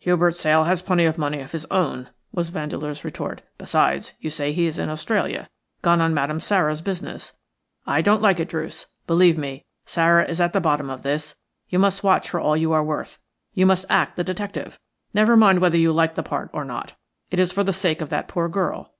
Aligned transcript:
"Hubert 0.00 0.36
Sale 0.36 0.64
has 0.64 0.82
plenty 0.82 1.06
of 1.06 1.16
money 1.16 1.40
of 1.40 1.52
his 1.52 1.64
own," 1.70 2.10
was 2.32 2.50
Vandeleur's 2.50 3.02
retort. 3.02 3.40
"Besides, 3.56 4.12
you 4.20 4.28
say 4.28 4.52
he 4.52 4.66
is 4.66 4.78
in 4.78 4.90
Australia– 4.90 5.48
gone 5.80 6.02
on 6.02 6.12
Madame 6.12 6.38
Sara's 6.38 6.82
business. 6.82 7.32
I 7.86 8.02
don't 8.02 8.20
like 8.20 8.38
it, 8.38 8.50
Druce. 8.50 8.88
Believe 9.06 9.38
me, 9.38 9.64
Sara 9.86 10.26
is 10.26 10.38
at 10.38 10.52
the 10.52 10.60
bottom 10.60 10.90
of 10.90 11.00
this. 11.00 11.38
You 11.70 11.78
must 11.78 12.04
watch 12.04 12.28
for 12.28 12.38
all 12.40 12.58
you 12.58 12.72
are 12.74 12.84
worth. 12.84 13.20
You 13.54 13.64
must 13.64 13.86
act 13.88 14.16
the 14.16 14.22
detective. 14.24 14.78
Never 15.14 15.34
mind 15.34 15.60
whether 15.60 15.78
you 15.78 15.92
like 15.92 16.14
the 16.14 16.22
part 16.22 16.50
or 16.52 16.66
not. 16.66 16.96
It 17.30 17.38
is 17.38 17.50
for 17.50 17.64
the 17.64 17.72
sake 17.72 18.02
of 18.02 18.10
that 18.10 18.28
poor 18.28 18.50
girl. 18.50 18.92